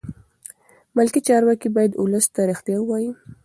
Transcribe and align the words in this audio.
ملکي 0.95 1.21
چارواکي 1.27 1.69
باید 1.75 1.91
ولس 2.01 2.25
ته 2.35 2.41
رښتیا 2.51 2.77
ووایي. 2.79 3.09